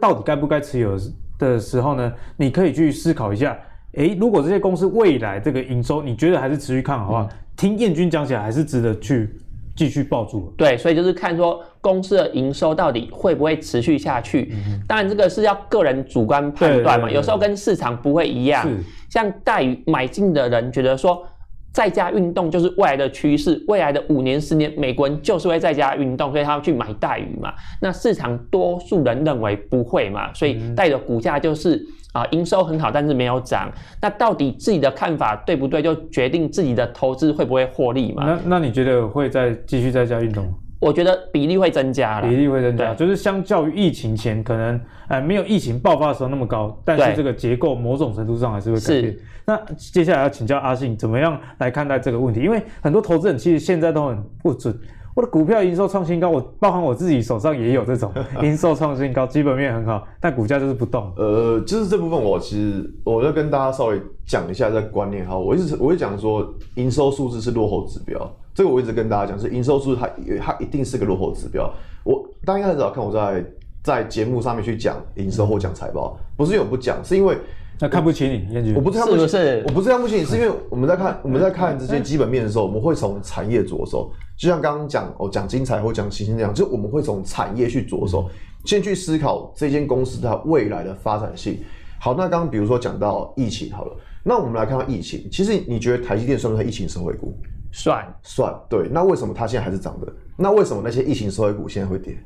[0.00, 0.96] 到底该不该持有
[1.36, 2.12] 的时候呢？
[2.36, 3.58] 你可以去思考一下。
[3.94, 9.28] 诶，如果这些公司未来这个营收你觉得还是持续看好的话，嗯、听彦军讲起来还是值得去。
[9.74, 14.52] 继续抱住了，对，所以就是看说公司的营收到底会不会持续下去。
[14.52, 18.68] 嗯、当然，这个是要个人主观判断嘛，有时候跟市场不会一样。
[19.08, 21.26] 像戴宇买进的人觉得说，
[21.72, 27.52] 在家运动就是未来的趋势，未来的五年、十年，美国人就是会在家运动，所以他要去买戴宇嘛。
[27.80, 31.82] 那市场多数人认为不会嘛，所以戴宇的股价就是。
[32.12, 33.70] 啊，营收很好，但是没有涨。
[34.00, 38.24] 那到底自己的看法对不对，就决定自己的投资会不会获利嘛？
[38.24, 40.52] 那那你觉得会再继续在家运动吗？
[40.78, 49.12] 我觉得比例会增加了，比例会增加，就是相较于疫情前，可能呃没有疫情爆发的时候那么高，但是这个结构某种程度上还是会改变。
[49.12, 52.40] 是那接下来要请教阿信，怎么样来看待这个问题？
[52.40, 54.76] 因为很多投资人其实现在都很不准。
[55.14, 58.10] 我的股票营收创新高，我包含我自己手上也有这种
[58.42, 61.12] 营收创新高，基本面很好，但股价就是不动。
[61.16, 65.36] 呃，就是这部分我其实我要跟大家稍微讲一下这个观念哈。
[65.36, 66.46] 我一直我会讲说，
[66.76, 68.18] 营收数字是落后指标，
[68.54, 70.08] 这个我一直跟大家讲，是营收数字它
[70.40, 71.70] 它一定是个落后指标。
[72.04, 73.44] 我大家应该很少看我在
[73.82, 77.36] 在节目上面去讲营收或讲财报，不是因为我不讲，是因为
[77.82, 78.72] 那看不起你。
[78.74, 84.12] 我不是看不起，是不是我不是看不起你，是因为我们在看 我们在看这些基本面的时候，我们会从产业着手。
[84.38, 88.30] 就像刚刚讲哦，讲精彩或讲新兴这样，就我们会从产业去着手，
[88.64, 91.58] 先去思考这间公司它未来的发展性。
[91.98, 97.34] 好，那刚刚比如说讲到疫情好了，那我们来看到疫情，其实你觉得台积电算不算疫情受惠股？
[97.72, 98.88] 算算，对。
[98.92, 100.12] 那为什么它现在还是涨的？
[100.36, 102.16] 那为什么那些疫情受惠股现在会跌？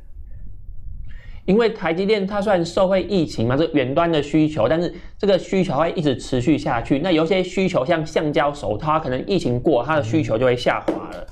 [1.47, 6.99] 因为台积电它算受惠疫情嘛，这远端的需求，但是这个需求会一直持续下去。
[6.99, 11.27] 那有些需求像橡胶手套，它可能疫情过，它的需求就会下滑了。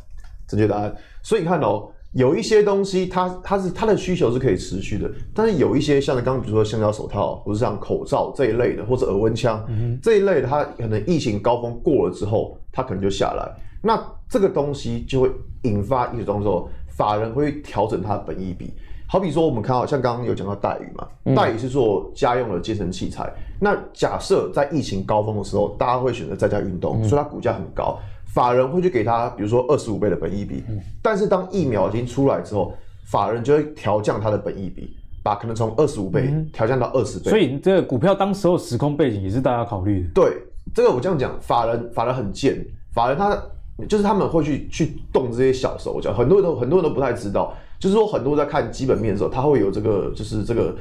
[0.47, 0.95] 正确答案。
[1.23, 13.51] 所以你看哦，有一些东西它它是它的需求是可以持续的，但是有一些像刚刚比如说橡胶手套，或是像口罩这一类的，或者额温枪、嗯、这一类的，它可能疫情高峰过了之后，它可能就下来。
[13.83, 15.31] 那这个东西就会
[15.63, 18.73] 引发一种说，法人会调整它的本益比。
[19.07, 23.25] 好比说，我们看到像刚刚有讲到戴宇嘛，戴宇是做家用的健身器材。
[23.25, 27.99] 嗯、那假设在疫情高峰的时候，大家会选择在家运动，嗯、所以它股价很高，
[28.33, 30.65] 法人会去给它，比如说二十五倍的本益比。
[30.69, 32.73] 嗯、但是当疫苗已经出来之后，
[33.07, 37.31] 法人就会调降它的本益比，把可能从二十五倍调降到二十倍。
[37.31, 40.09] 所以这个股票当时候时空背景也是大家考虑的。
[40.13, 40.39] 对，
[40.75, 43.41] 这个我这样讲，法人法人很贱，法人他
[43.89, 47.55] 就是他们会去去动这些小手脚，很多人都很多人都不太知道。
[47.79, 50.75] 就是说，很多在看基本面的时候，它会有这个，就是这个，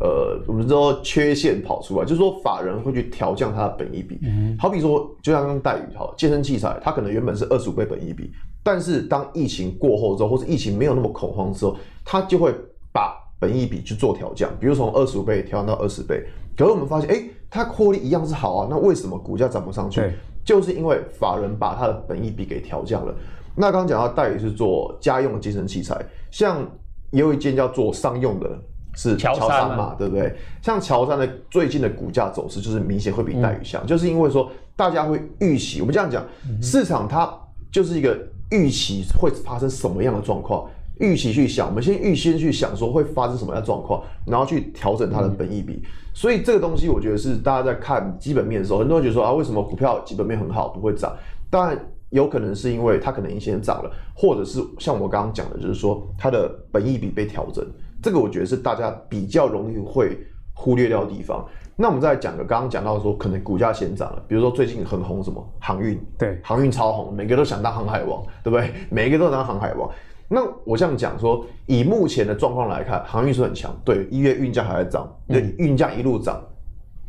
[0.00, 2.04] 呃，我们说缺陷跑出来。
[2.04, 4.18] 就是说，法人会去调降它的本益比。
[4.22, 8.30] 嗯、好比说，就像刚刚戴宇哈，健身器材，它可能原本是二十五倍本益比，
[8.62, 12.52] 但是当疫情过后之后，或是疫情没有那么恐慌之后，它就会
[12.92, 16.24] 把本益比去做调降，比如从二十五倍调到二十倍。
[16.56, 20.02] 可是我们发现，哎、欸，它获利一样是好啊，那为什么股价涨不上去？
[20.44, 23.14] 就是因为法人把它的本益比给调降了。
[23.54, 25.94] 那刚刚讲到戴宇是做家用的健身器材，
[26.32, 26.66] 像
[27.10, 28.50] 也有一间叫做商用的，
[28.96, 30.34] 是乔山嘛，对不对？
[30.62, 36.26] 像乔山的最近的股价走势就是明显会比戴宇强，嗯、就是因为说大家会预期，我们这样讲，
[36.62, 37.30] 市场它
[37.70, 38.18] 就是一个
[38.50, 40.66] 预期会发生什么样的状况，
[41.00, 45.82] 预期去想，我们先预先去想说会发生什么样的状况，然后去调整它的本益比。
[46.14, 51.14] 所以这个东西我觉得是大家在看基本面的时候，很多人觉得说啊，为什么股票基本面很好不会涨？
[51.50, 51.78] 当然。
[52.12, 57.66] 有可能是因为它可能已经涨了，或者是像我刚刚讲的，就是说它的本益比被调整，
[58.02, 60.18] 这个我觉得是大家比较容易会
[60.54, 61.44] 忽略掉的地方。
[61.74, 68.72] 那我们再讲个刚刚讲到说，可能股价先涨了，比如说最近很红什么航运，对，航运超红，每个都想当航海王，对不对？
[68.90, 69.90] 每一个都想当航海王。
[70.28, 76.42] 那我这样讲说，以目前的状况来看，航运是很强，对，一月运价还在涨，对，运价一路涨。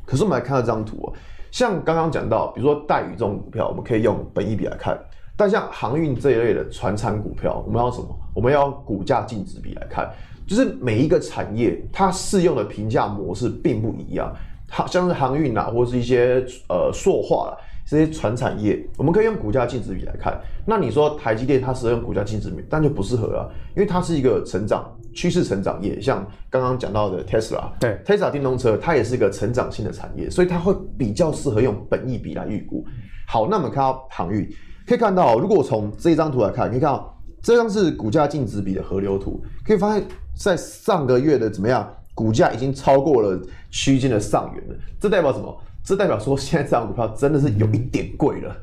[0.05, 1.13] 可是我们来看到这张图啊。
[1.53, 4.97] 像刚刚讲到，比如说戴宇这种股票，我们可以用本益比来看；
[5.37, 8.07] 但像航运这一类的船产股票，我们要什么？
[8.33, 10.11] 我们要股价净值比来看。
[10.47, 14.33] 就是每一个产业它适用的评价模式并不一样。
[14.67, 20.35] 好像是航运啊，或是一些呃塑化啦，这些传产业，我们可以用股价净值比来看。
[20.65, 24.91] 那你说台积电它适用股价净值比，但就不适合啊，因为它是一个成长。
[25.13, 32.85] 趋势成长也，像刚刚讲到的 Tesla，对，Tesla 电动车，它也是一个成长性的产业，所以它会比较适合用本益比来预估。
[33.27, 34.47] 好，那我们看到航运，
[34.87, 40.03] 可以看到，如果我从这张图来看，可以看到这张是股价净值比的河流图，可以发现，
[40.35, 44.75] 在上个月的怎么样，股价已经超过了区间的上缘了。
[44.99, 45.55] 这代表什么？
[45.83, 48.55] 这代表说现在这张股票真的是有一点贵了，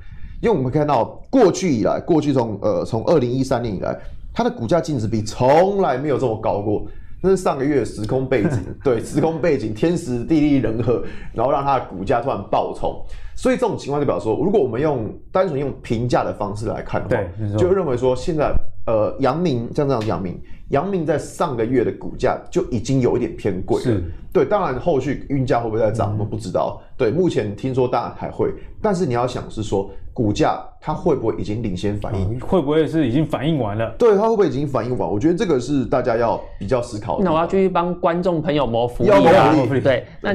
[0.43, 3.99] 因为我们看到过去以来，过去从呃从二零一三年以来。
[4.33, 6.87] 它的股价净值比从来没有这么高过，
[7.23, 13.05] 那是上个月的时空背景， 对，时空背景，天时地利人和，然后让它的股价突然爆冲，
[13.37, 18.55] 所以这种情况就表示说，如果我们用单纯用评价的方式来看的话，对，就认为说现在
[18.87, 24.03] 呃，阳明像这样阳明，阳明在上个月的股价就已经有一点偏贵了，是
[24.33, 28.53] 对，当然后续运价会不会再涨，我们不知道，对，目前听说当然还会，
[28.83, 29.91] 但是你要想是说。
[30.13, 32.37] 股价它会不会已经领先反应？
[32.37, 33.95] 嗯、会不会是已经反应完了？
[33.97, 35.09] 对，它会不会已经反应完？
[35.09, 37.25] 我觉得这个是大家要比较思考的。
[37.25, 39.55] 那我要继续帮观众朋友谋福利啊！
[39.83, 40.35] 对，那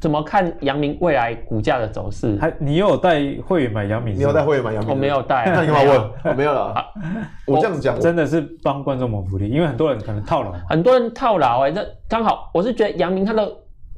[0.00, 2.36] 怎么看阳明未来股价的走势？
[2.40, 4.14] 还你有带会员买阳明？
[4.14, 4.90] 你有带会员买阳明？
[4.90, 5.44] 我没有带。
[5.54, 6.10] 那你干嘛问？
[6.24, 6.74] 我没有了。
[7.46, 10.52] 我这样讲真的是帮观众谋福利，因为很多人可能套牢。
[10.68, 13.50] 很多人套牢哎、欸，那刚好我是觉得阳明它的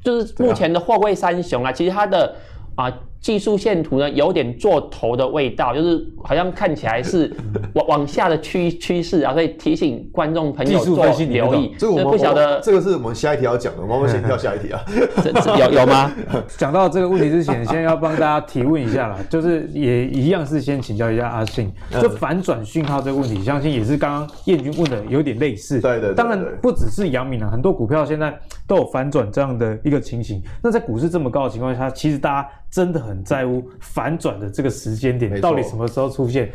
[0.03, 2.35] 就是目前的货柜三雄啊，其实它的。
[2.77, 7.35] 啊，技术线图呢有点做头的味道，就是好像看起来是
[7.73, 11.75] 往往下的趋趋势啊，所以提醒观众朋友做留意。
[11.77, 14.79] 这个我们不晓得，这个是我们下一题要讲的，我们先跳下一题啊。
[15.57, 16.11] 有有吗？
[16.57, 25.81] 讲到这个问题之前，先要帮大家提问一下啦， 就是也一样是先请教一下阿信，就反转讯号这个问题，相信也是刚刚燕军问的有点类似。
[25.81, 28.33] 对对，当然不只是杨明啊，很多股票现在
[28.67, 30.41] 都有反转这样的一个情形。
[30.61, 32.47] 那在股市这么高的情况下，其实大家。
[32.69, 36.51] 真的很在乎反转的这个时间点，到底什么时候出现？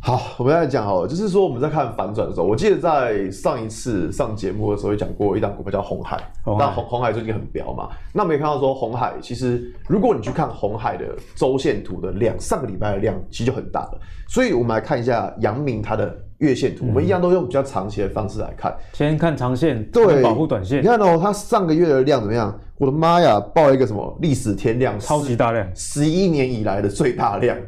[0.00, 16.16] 好，我们来讲好了，就是说我们在看反转的时候，我记得在上一次上节目的时候也讲过一档股票叫红海，那红红海最近很飙嘛，那我们也看到说红海其实如果你去看红海的周线图的量，上个礼拜的量其实就很大了，所以我们来看一下阳明它的。
[16.38, 18.72] 月线图，我们一样都用比较长期的方式来看。
[18.92, 20.80] 先看长线，对，保护短线。
[20.80, 22.56] 你看哦，它上个月的量怎么样？
[22.76, 27.58] 我的妈呀，爆了一个什么历史天量，超级大量，十一年以来的最大量。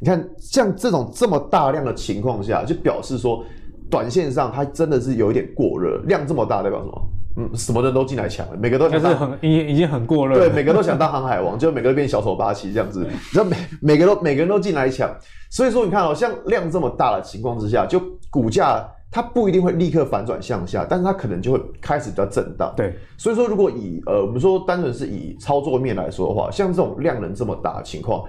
[0.00, 3.44] 你看，像这种这么大量的情况下，就表示说，
[3.90, 5.98] 短线上它真的是有一点过热。
[6.06, 7.02] 量这么大代表什么？
[7.36, 10.36] 嗯，什么人都进来抢了，每个都想当，很已已经很过热。
[10.36, 13.06] 对，每个都想当 航海王，就每个都变小丑八旗这样子。
[13.32, 15.08] 然后每每个都每个人都进来抢，
[15.50, 18.86] 所以说你看哦，像量这么大的情况之下，就股价。
[19.12, 22.72] 它不一定会立刻反转向下，但是它可能就会开始比较震荡。
[22.76, 28.22] 对，所以说如果以呃我们说单纯是以操作面来说的话，像这种量能这么大的情况，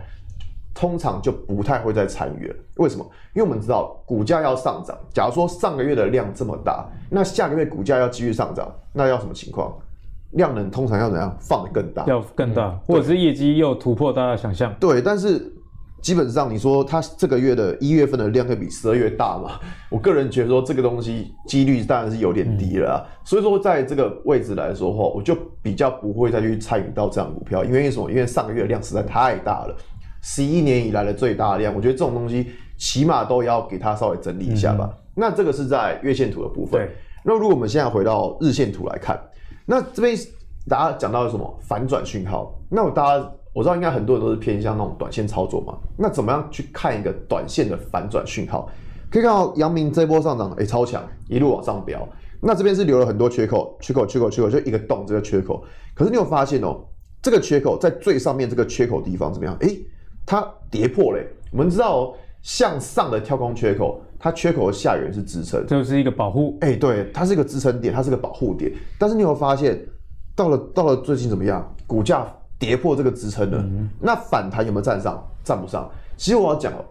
[0.74, 2.56] 通常就不太会再参与了。
[2.78, 3.06] 为什么？
[3.34, 9.74] 因为我们知道股价要上涨，假如说上个月的量这么大，那下个月股价要继续上涨，那要什么情况？
[10.32, 12.06] 量能通常要怎样放得更大？
[12.06, 14.74] 要更大，嗯、或者是业绩又突破大家想象？
[14.80, 15.54] 对，但是。
[16.02, 19.60] 基本上，你说它这个月的一月份的量会比十二月大嘛？
[19.88, 23.06] 我个人觉得说这个东西几率当然是有点低了啊。
[23.24, 28.10] 所以说，在这个位置来说的话，我就比较不会再去参与到这样股票，因为什么？
[28.10, 29.78] 因为上个月的量实在太大了，
[30.22, 34.90] 十一年以来的最大量，我觉得这种东西起码都要给它稍微整理一下吧。
[34.92, 36.90] 嗯、那这个是在月线图的部分。
[37.24, 39.20] 那如果我们现在回到日线图来看，
[39.66, 40.16] 那这边
[40.68, 42.58] 大家讲到什么反转讯号？
[42.70, 43.32] 那我大家。
[43.54, 48.70] 我知道应该很多人都是偏向那种短线操作嘛，那怎么样去看一个短线的反转讯号？
[49.10, 52.08] 可以看到阳明这波上涨，哎、欸，超强，一路往上飙。
[52.40, 55.62] 那这边是留了很多缺口，缺口，缺口，缺口，就一个洞，这个缺口。
[55.94, 56.80] 可是你有发现哦，
[57.22, 59.54] 这个缺口在最上面这个缺口地方怎么样？
[59.60, 59.86] 哎、欸，
[60.32, 61.28] 它跌破嘞。
[61.52, 66.58] 我们知道哦，向上的跳空缺口，它缺口的下缘是支撑，就是一个保护。
[66.62, 68.72] 哎、欸，对，它是一个支撑点，它是个保护点。
[68.98, 69.78] 但是你有发现，
[70.34, 71.76] 到了到了最近怎么样？
[71.86, 72.26] 股价。
[72.58, 75.28] 跌破这个支撑了，嗯、那反弹有没有站上？
[75.44, 75.89] 站不上。
[76.15, 76.86] 其实我要讲哦，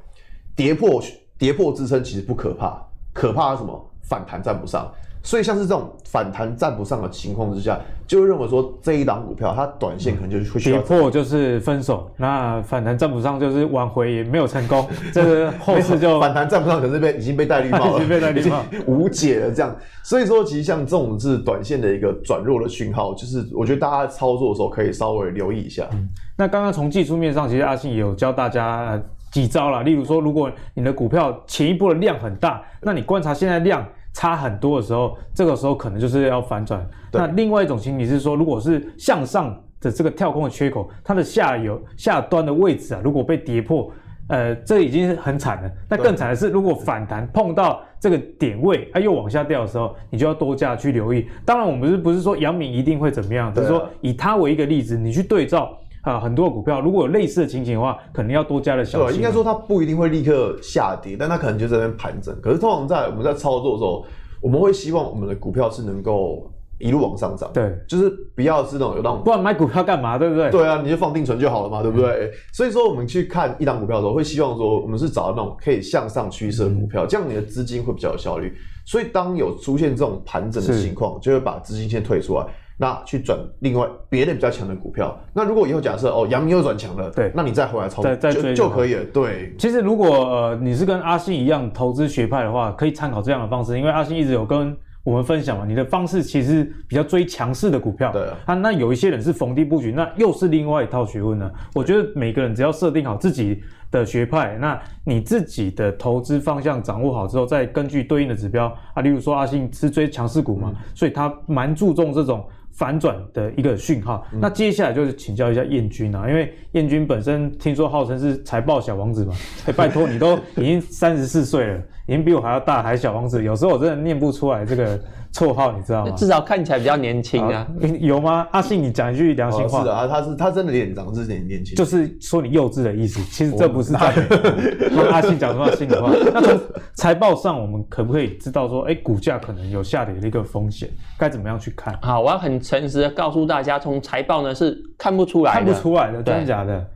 [0.57, 1.01] 跌破
[1.39, 3.91] 跌破支撑其实不可怕，可怕是什么？
[4.03, 4.93] 反弹站不上。
[5.23, 19.77] 所以像是这种反弹站不上的情况之下，就会认为说这一档股票它短线可能就是会跌破就是分手，那反弹站不上就是挽回也没有成功， 这个后市就反弹站不上，可是被已经被戴 绿帽了，已经被戴绿帽，无解了这样。
[20.03, 25.87] 所以说其实像这种是短线的一个转弱的讯号，就是我觉得大家操作的时候可以稍微留意一下。
[25.93, 28.99] 嗯、那刚刚从技术面上，其实阿信也有教大家
[29.31, 33.87] 几招啦，例如说如果你的股票前一波的量很大，那你观察现在量。
[34.13, 36.85] 差很多的时候，这个时候可能就是要反转。
[37.13, 43.91] 那另外一种情形是说，如果是向上的这个跳空的缺口，它的下游下端的位置啊，如果被跌破，
[44.29, 45.71] 呃，这已经是很惨了。
[45.89, 51.29] 那更惨的是，如果反弹碰到这个点位，它又往下掉的时候，你就要多加去留意。
[51.45, 55.77] 当然，我们不是不是说阳明一定会怎么样，只是说以它为一个例子，你去对照。
[56.03, 59.09] 啊，很多股票如果有类似的情形的话，可能要多加的小心。
[59.09, 62.35] 对，应该说它不一定会立刻下跌，但它可能就在那边盘整。
[62.41, 64.05] 可是通常在我们在操作的时候，
[64.41, 67.51] 我们会希望我们的股票是能够一路往上涨。
[67.53, 70.17] 对，就是不要是那种有那种，不然买股票干嘛？
[70.17, 70.51] 对不对？
[70.51, 72.09] 对啊，你就放定存就好了嘛，对不对？
[72.09, 78.55] 嗯、所以说我们去看一档股票的时候，会希望说我们是找到那种可以向上趋势的股票，嗯、这样你的资金会比较有效率。
[78.87, 82.47] 所以当有出现这种盘整的情况，就会把资金先退出来。
[82.81, 85.15] 那去转另外别的比较强的股票。
[85.35, 89.05] 那如果以后假设哦，阳明又转强了，对，那你再回来操作，再再追就，就可以了。
[89.13, 98.11] 对，其实如果呃你是跟阿信一样投资学派的话，可以参考这样的方式，因为阿信一直有跟我们分享嘛，你的方式其实比较追强势的股票。
[98.13, 101.51] 对啊，啊，那有一些人是逢低布局，那又是另外一套学问呢。
[101.75, 112.43] 我觉得每个人只要设定好自己的学派，那你自己的投资方向掌握好之后，再根据对应的指标啊，例如说阿信是追强势股嘛，嗯、所以他蛮注重这种。
[112.81, 119.35] 反转的一个讯号，嗯、那接下来就是请教一下彦君啊，因为彦君本身听说号称是财报小王子嘛，
[119.69, 123.45] 哎、拜托你都已经三十四岁了，已经比我还要大，还小王子。
[123.45, 124.99] 有时候我真的念不出来这个
[125.33, 126.13] 绰号，你知道吗？
[126.17, 127.69] 至少看起来比较年轻啊，啊。
[128.01, 128.47] 有吗？
[128.51, 129.79] 阿信，你讲一句良心话。
[129.79, 133.23] 哦、是的啊，他是他真的脸长得是年年轻，就是说你幼稚的意思。
[133.31, 135.03] 其实这不是赞美。
[135.11, 136.11] 阿信讲出他心里话。
[136.35, 136.59] 那从
[136.95, 141.97] 财报上，我们可不可以知道说，哎，股价可能有下跌的一个风险，该怎么样去看？
[142.03, 146.87] 好，我要很诚实的告诉大家，从财报呢是看不出来的，看不出来的，真的假的？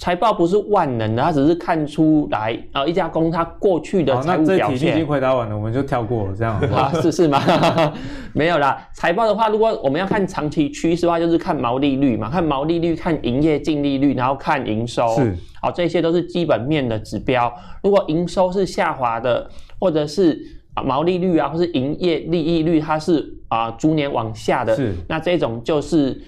[0.00, 4.94] 财报不是万能的，它只是看出来啊、呃，一家公司它过去的财务表现。
[4.94, 6.84] 已经回答完了，我们就跳过了，这样好不好？
[6.88, 7.38] 啊，是是吗？
[8.32, 8.88] 没有啦。
[8.94, 15.06] 财报的话，如果我们要看长期趋势的话，就是看毛利率嘛，看毛利率，看营业净利率，然后看营收。
[15.16, 15.36] 是。
[15.60, 17.52] 好，这些都是基本面的指标。
[17.82, 20.40] 如果营收是下滑的，或者是
[20.72, 24.94] 啊毛利率啊，或是营业利益率它是啊逐年往下的，是。
[25.06, 26.18] 那这种就是。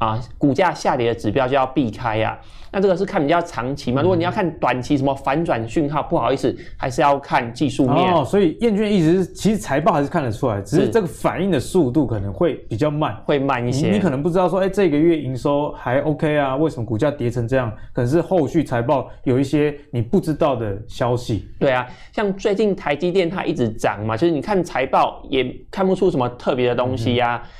[0.00, 2.36] 啊，股价下跌的指标就要避开呀、啊。
[2.74, 4.02] 那这个是看比较长期嘛？
[4.02, 8.12] 如果你要看短期什么反转讯号，不好意思，还是要看技术面。
[8.12, 13.86] 哦，所以厌倦一直是，其实财报还是看得出来，只是这个反应的速度可能会比较慢，会慢一些。
[13.86, 16.56] 你，你可能不知道说，哎、欸，这个月营收还 OK 啊？
[16.56, 17.72] 为什么股价跌成这样？
[17.92, 21.48] 可能是后续财报有一些你不知道的消息。
[21.60, 27.42] 对啊，像最近台积电它一直涨嘛，其实你看财报也看不出什么特别的东西呀、啊。
[27.44, 27.50] 嗯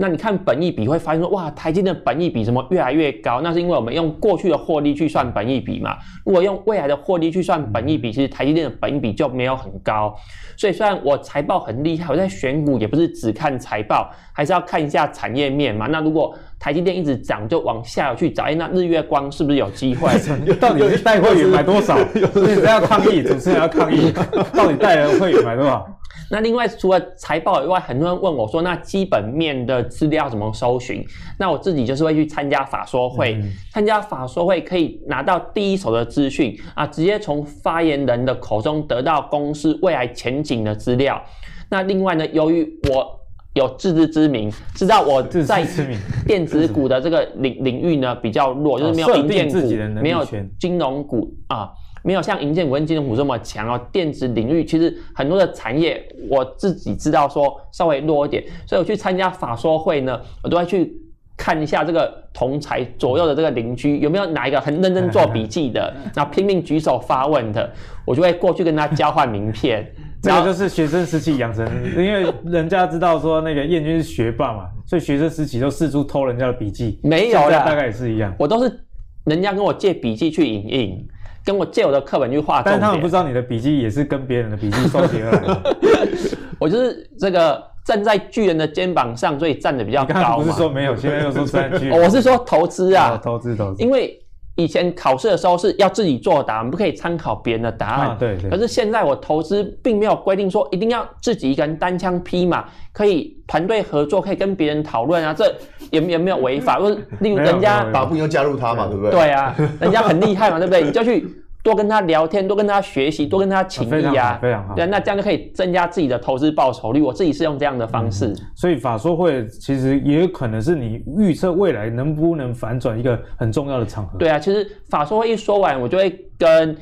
[0.00, 3.42] 那你看本益比会发现说，哇，台积电的本益比怎么越来越高？
[3.42, 5.94] 那是因为我们用过去的获利去算本益比嘛。
[6.24, 10.16] 如果用未来的获利去算本益比，其实台积电的本益比就没有很高。
[10.56, 15.86] 所以虽然我财报很厉害，我在选股也不是只看财报，还是要看一下产业面嘛。
[15.86, 20.10] 那如果台积电一直涨，就往下去找，哎，那日月光是不是有机会？
[20.58, 22.02] 到底是带会员买多少？
[22.14, 24.10] 主持人要抗议，主持人要抗议，
[24.56, 25.86] 到底带人会员买多少？
[26.30, 31.04] 那另外除了财报以外，很多人问我说，那基本面的资料怎么搜寻？
[31.36, 33.32] 那我自己就是会去参加法说会，
[33.72, 41.20] 参、嗯、加法说会可以拿到第一手的资讯啊，直接从发言人的口中得到公司未来前景的资料。
[41.68, 43.20] 那另外呢，由于我
[43.54, 45.66] 有自知之明，知道我在
[46.26, 50.24] 电子股的这个领领域呢比较弱，就是没有营建股，没有
[50.60, 51.72] 金融股啊。
[52.02, 60.92] 没有像银建股跟金融股这么强哦，电子领域其实很多的产业我自己知道说稍微弱一点，所以我去参加法说会呢，我都会去
[61.36, 67.70] 看一下这个同才左右的这个邻居有没有哪一个很认真做笔记的，然后拼命举手发问的，
[68.04, 69.90] 我就会过去跟他交换名片。
[70.22, 77.00] 这个就是学生时期养成，因为人家知道说那个燕军是学霸嘛，所以学生时期都四处偷人家的笔记。
[77.02, 78.34] 没有的，大概也是一样。
[78.38, 78.84] 我都是
[79.24, 81.08] 人家跟我借笔记去影印。
[81.44, 85.76] 跟我借我的课本去画，但是他们不知道你的笔记也是跟别人的笔记收集而来的。
[86.58, 90.20] 我就是这个站在巨人的肩膀上，所以站的比较高嘛。
[90.20, 91.98] 刚刚不是说没有，现在又说站在巨人。
[91.98, 93.82] 我是说投资啊，投资投资。
[93.82, 94.18] 因为
[94.60, 98.08] 以前考试的时候是要自己作答案，不可以参考别人的答案。
[98.10, 98.50] 啊、对对。
[98.50, 105.52] 可是现在我投资并没有规定说一定要自己一个人单枪匹马，可以团队合作，可以跟别人讨论啊，这
[105.90, 106.78] 有有没有违法？
[106.78, 109.10] 或者例如人家把不就加入他嘛，对不对？
[109.10, 110.82] 对啊，人家很厉害嘛，对不对？
[110.82, 111.26] 你就去。
[111.62, 114.74] 多跟他聊天，多跟他学习，多跟他请益啊，非常好。
[114.74, 117.02] 对，那这样就可以增加自己的投资报酬率。
[117.02, 118.28] 我自己是用这样的方式。
[118.28, 124.18] 嗯、所以法说会其实也有可能是你预测未来能不能反转一个很重要的场合。
[124.18, 126.76] 对啊，其实法说会一说完，我就会跟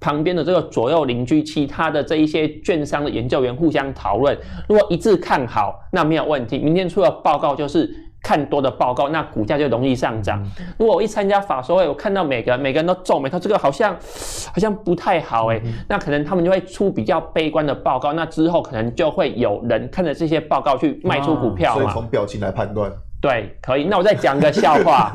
[0.00, 4.36] 旁边的这个左右邻居、其他的这一些券商的研究员互相讨论。
[4.68, 6.58] 如果一致看好，那没有问题。
[6.58, 8.07] 明天出的报告就是。
[8.22, 10.42] 看多的报告，那股价就容易上涨。
[10.76, 18.12] 如果我一参加法说会，我看到每个每个人都皱眉头，这个好像好像不太好诶、那可能他们就会出比较悲观的报告。
[18.12, 21.82] 那之后可能就会有人看着这些报告去卖出股票嘛。
[21.82, 22.92] 所以从表情来判断。
[23.20, 23.84] 对，可以。
[23.84, 25.12] 那我再讲个笑话。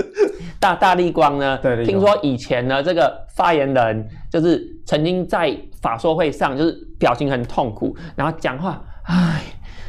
[0.60, 1.58] 大大立光呢？
[1.58, 9.42] 对，听说以前呢，这个发言人就是曾经在法说会上就是表情很痛苦，然后讲话，唉，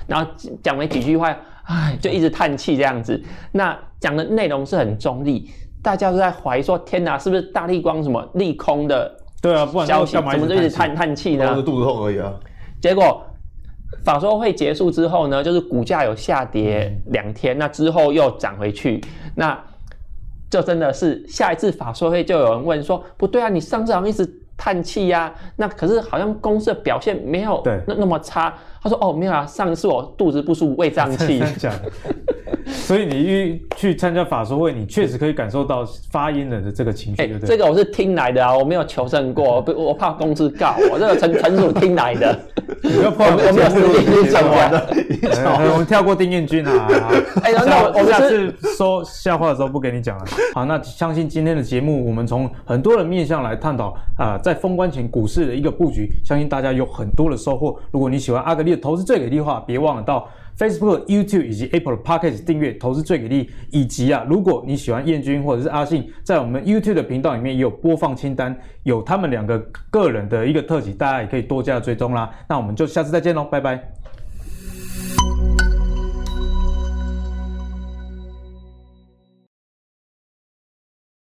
[0.05, 0.29] 然后
[0.61, 1.33] 讲没几句话。
[1.65, 3.21] 唉，就一直叹气这样子。
[3.51, 5.49] 那讲的内容是很中立，
[5.81, 9.11] 大家都在怀疑说：天哪，是不是大力光什么利空的？
[9.41, 11.55] 对啊，不然消息怎么就一直叹叹气呢？
[11.55, 12.33] 是肚子痛而已啊。
[12.81, 13.23] 结果
[14.03, 19.03] 法说会结束之后呢，就是股价有下跌两天，那之后又涨回去。
[19.35, 19.59] 那
[20.49, 24.41] 就真的是下一次法说会就有人问说：不对啊，你上次好像一直。
[24.57, 28.53] 叹气呀，那可是好像公司的表现没有那那么差。
[28.85, 31.41] 他说：“哦，没有啊，上次我肚子不舒服，胃胀气。
[31.57, 31.73] ”讲
[32.67, 37.47] 所以你一去参加法说会，你确实可以感受到发言人的这个情绪，对不对？
[37.47, 42.37] 这个我是听来的啊，我没有求证过，我怕公司告我，这个纯纯属听来的。
[42.83, 44.87] 你要破，我们已经讲完了，
[45.73, 46.87] 我们跳过丁彦君啊。
[47.43, 50.25] 哎，那我我下次说笑话的时候不给你讲了。
[50.53, 57.75] 好，那相信今天的节目，我们从很多的面向来探讨啊，在封关前股市的一个布局，相信大家有很多的收获。
[57.91, 60.29] 如果你喜欢阿格力投资最给力的话，别忘了到。
[60.57, 69.59] Facebook、YouTube 以及 Apple 的 Podcast 订阅投资最给力，以及啊，如果你喜欢燕军或者是阿信，在我们 YouTube 的频道里面也有播放清单，有他们两个
[69.89, 72.33] 个人的一个特辑，大家也可以多加追踪啦。
[72.47, 73.83] 那我们就下次再见喽，拜拜。